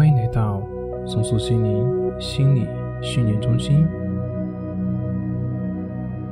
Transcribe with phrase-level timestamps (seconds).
[0.00, 0.62] 欢迎来到
[1.04, 1.86] 松树心灵
[2.18, 2.66] 心理
[3.02, 3.86] 训练中心。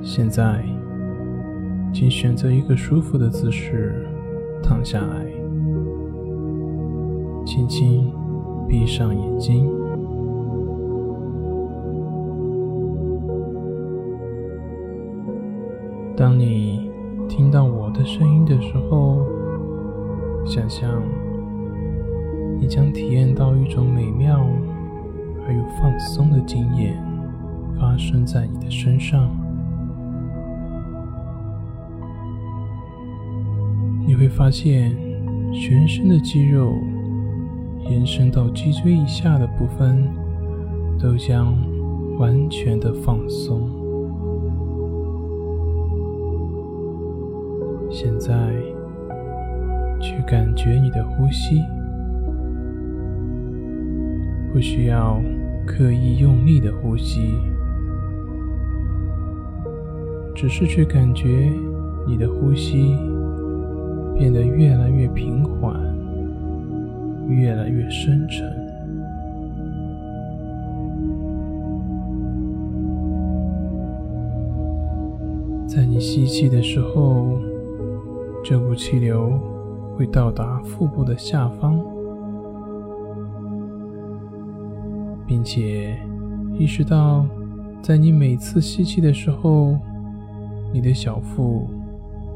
[0.00, 0.64] 现在，
[1.92, 4.08] 请选择一个舒服的姿势
[4.62, 5.26] 躺下来，
[7.44, 8.10] 轻轻
[8.66, 9.70] 闭上眼睛。
[16.16, 16.90] 当你
[17.28, 19.26] 听到我的声音的时候，
[20.46, 20.88] 想象。
[22.60, 24.44] 你将体验到一种美妙
[25.46, 27.00] 而又放松的经验
[27.78, 29.30] 发生在你的身上。
[34.06, 34.96] 你会发现，
[35.52, 36.72] 全身的肌肉
[37.88, 40.08] 延伸到脊椎以下的部分
[40.98, 41.54] 都将
[42.18, 43.70] 完全的放松。
[47.90, 48.34] 现在，
[50.00, 51.62] 去感觉你的呼吸。
[54.58, 55.22] 不需要
[55.64, 57.32] 刻意用力的呼吸，
[60.34, 61.48] 只是去感觉
[62.08, 62.96] 你的呼吸
[64.18, 65.80] 变得越来越平缓，
[67.28, 68.50] 越来越深沉。
[75.68, 77.38] 在你吸气的时候，
[78.42, 79.38] 这股气流
[79.96, 81.80] 会到达腹部的下方。
[85.38, 85.96] 并且
[86.58, 87.24] 意识到，
[87.80, 89.78] 在你每次吸气的时候，
[90.72, 91.70] 你的小腹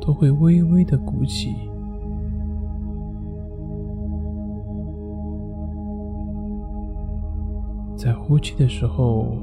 [0.00, 1.50] 都会微微的鼓起；
[7.96, 9.36] 在呼气的时候，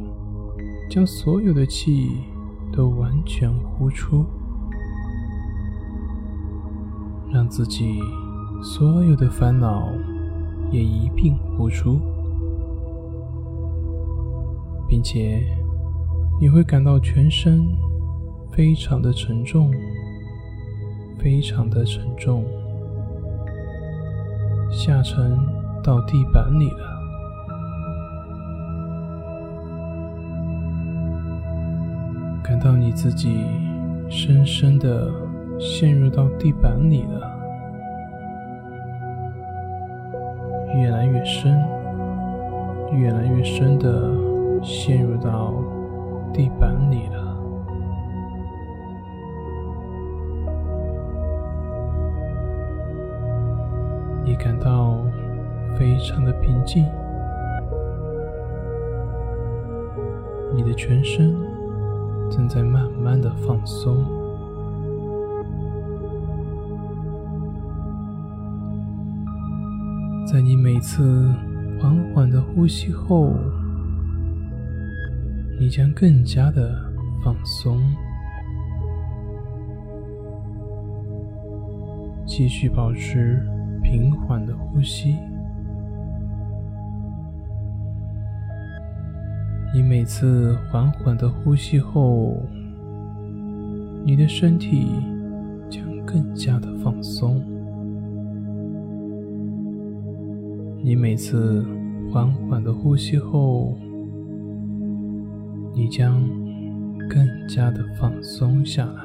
[0.89, 2.11] 将所有的气
[2.71, 4.23] 都完全呼出，
[7.30, 7.99] 让自己
[8.63, 9.89] 所有的烦恼
[10.71, 11.99] 也一并呼出。
[14.89, 15.45] 并且
[16.42, 17.64] 你会感到全身
[18.52, 19.72] 非常的沉重，
[21.20, 22.44] 非常的沉重，
[24.72, 25.38] 下沉
[25.83, 26.89] 到地板里了。
[32.44, 33.45] 感到你自己
[34.10, 35.11] 深深的
[35.60, 37.32] 陷入到地板里了，
[40.76, 41.56] 越来越深，
[42.92, 44.28] 越来越深的。
[44.61, 45.53] 陷入到
[46.33, 47.37] 地板里了，
[54.23, 54.97] 你感到
[55.77, 56.86] 非常的平静，
[60.53, 61.36] 你的全身
[62.30, 64.05] 正在慢慢的放松，
[70.27, 71.33] 在你每次
[71.80, 73.33] 缓缓的呼吸后。
[75.59, 76.73] 你将更加的
[77.21, 77.81] 放松，
[82.25, 83.45] 继续保持
[83.83, 85.17] 平缓的呼吸。
[89.73, 92.37] 你每次缓缓的呼吸后，
[94.05, 94.87] 你的身体
[95.70, 97.43] 将更加的放松。
[100.81, 101.65] 你每次
[102.09, 103.77] 缓缓的呼吸后。
[105.79, 106.21] 你将
[107.07, 109.01] 更加的放松下来。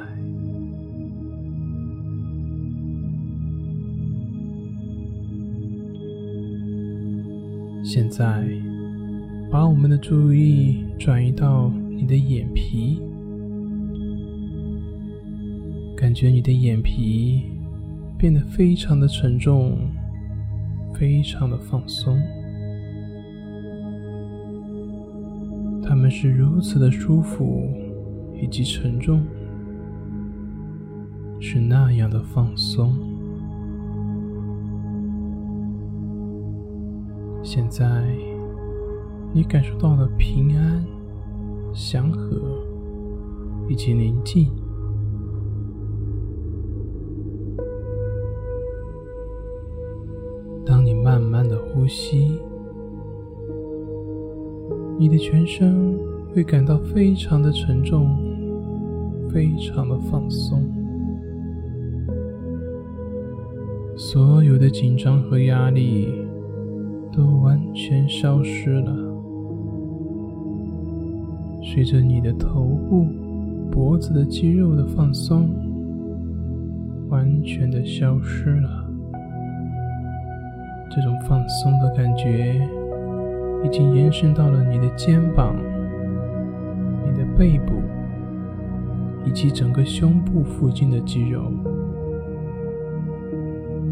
[7.84, 8.44] 现在，
[9.52, 13.00] 把我们的注意转移到你的眼皮，
[15.96, 17.44] 感觉你的眼皮
[18.18, 19.78] 变得非常的沉重，
[20.92, 22.20] 非常的放松。
[26.04, 27.66] 们是如此的舒服
[28.34, 29.22] 以及沉重，
[31.40, 32.94] 是那样的放松。
[37.42, 38.04] 现在，
[39.32, 40.84] 你感受到了平安、
[41.72, 42.38] 祥和
[43.66, 44.50] 以及宁静。
[50.66, 52.33] 当你慢慢的呼吸。
[55.04, 55.98] 你的全身
[56.32, 58.16] 会感到非常的沉重，
[59.28, 60.62] 非常的放松，
[63.98, 66.08] 所有的紧张和压力
[67.12, 68.96] 都完全消失了。
[71.62, 73.06] 随着你的头部、
[73.70, 75.50] 脖子的肌肉的放松，
[77.10, 78.90] 完全的消失了，
[80.90, 82.66] 这种放松的感觉
[83.64, 85.56] 已经延伸到了你的肩膀、
[87.04, 87.72] 你的背部
[89.24, 91.40] 以及整个胸部附近的肌肉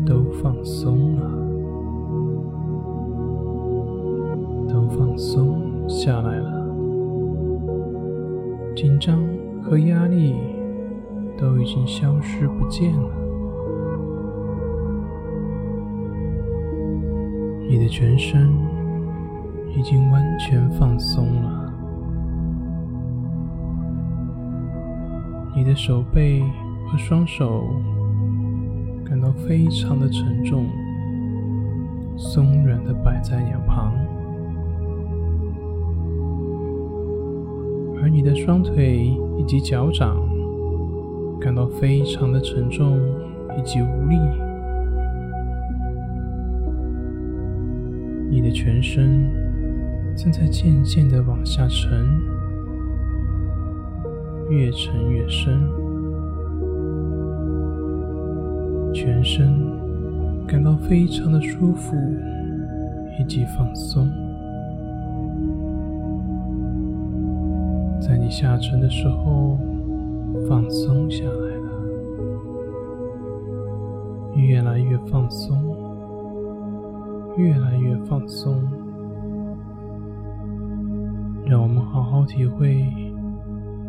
[0.05, 1.23] 都放松了，
[4.69, 6.67] 都放松下来了，
[8.77, 9.19] 紧张
[9.63, 10.35] 和压力
[11.39, 13.09] 都已经消失不见了。
[17.69, 18.51] 你的全身
[19.75, 21.73] 已经完全放松了，
[25.57, 26.43] 你的手背
[26.87, 27.65] 和双手
[29.05, 30.67] 感到非常的沉重，
[32.17, 33.93] 松软的摆在两旁，
[38.01, 40.17] 而你的双腿以及脚掌
[41.41, 42.99] 感到非常的沉重
[43.59, 44.17] 以及无力。
[48.31, 49.31] 你的全身
[50.17, 52.07] 正在渐渐的往下沉，
[54.49, 55.61] 越沉越深，
[58.93, 59.53] 全身
[60.47, 61.97] 感到非常的舒服
[63.19, 64.09] 以及放松。
[68.01, 69.59] 在你下沉的时候，
[70.49, 71.71] 放松下来了，
[74.37, 75.57] 越来越放松。
[77.39, 78.63] 越来越放松，
[81.93, 82.91] 好好体会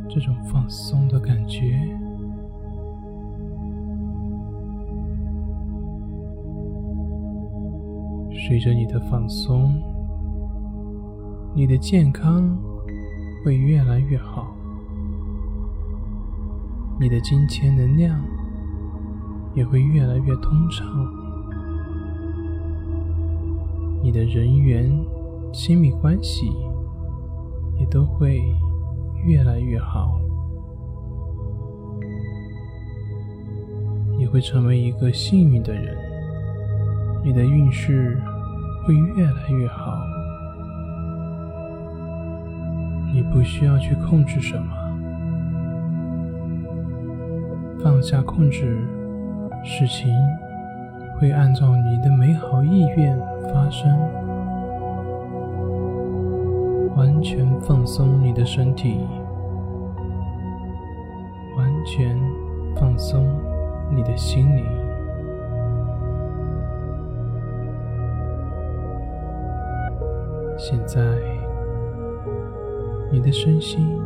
[0.09, 1.79] 这种放松的感觉。
[8.45, 9.81] 随着你的放松，
[11.55, 12.57] 你的健康
[13.45, 14.53] 会越来越好，
[16.99, 18.21] 你的金钱能量
[19.55, 20.85] 也会越来越通畅。
[24.03, 24.91] 你的人缘、
[25.53, 26.51] 亲密关系
[27.83, 28.39] 也都会
[29.25, 30.17] 越来越好，
[34.17, 35.93] 你会成为一个幸运的人，
[37.25, 38.17] 你的运势
[38.85, 39.99] 会越来越好，
[43.13, 44.73] 你不需要去控制什么，
[47.83, 48.87] 放下控制，
[49.61, 50.09] 事情
[51.19, 53.19] 会按照你的美好意愿。
[53.53, 53.91] 发生，
[56.95, 58.99] 完全放松你的身体，
[61.57, 62.17] 完全
[62.75, 63.25] 放松
[63.91, 64.63] 你的心灵。
[70.57, 71.01] 现在，
[73.11, 73.99] 你的身心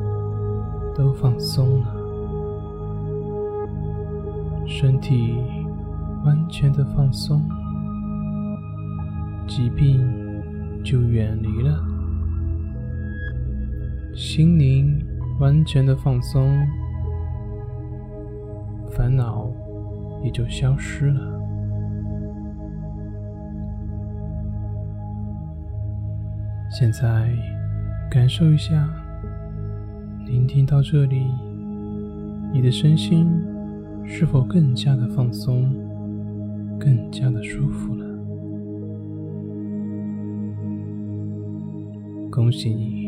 [0.96, 1.88] 都放松了，
[4.66, 5.38] 身体
[6.26, 7.42] 完全的放松。
[9.46, 10.02] 疾病
[10.84, 11.80] 就远离了，
[14.18, 15.00] 心灵
[15.40, 16.58] 完全的放松，
[18.90, 19.48] 烦恼
[20.24, 21.40] 也就消失了。
[26.72, 27.32] 现在
[28.10, 28.90] 感受一下，
[30.26, 31.24] 聆听到这里，
[32.52, 33.30] 你的身心
[34.04, 35.72] 是否更加的放松，
[36.80, 38.04] 更加的舒服了？
[42.32, 43.07] 恭喜你，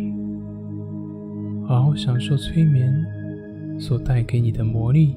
[1.69, 2.91] 好好享受催眠
[3.79, 5.13] 所带给你的魔力。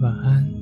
[0.00, 0.53] 晚安。